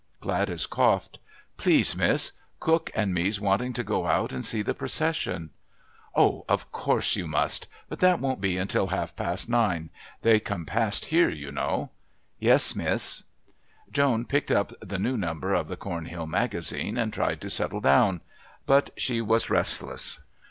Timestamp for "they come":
10.23-10.65